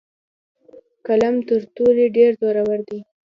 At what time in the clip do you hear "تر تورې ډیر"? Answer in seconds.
1.47-2.31